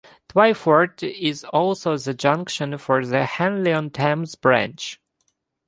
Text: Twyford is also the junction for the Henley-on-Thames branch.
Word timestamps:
Twyford 0.29 1.03
is 1.03 1.43
also 1.43 1.95
the 1.95 2.15
junction 2.15 2.75
for 2.79 3.05
the 3.05 3.23
Henley-on-Thames 3.23 4.33
branch. 4.33 4.99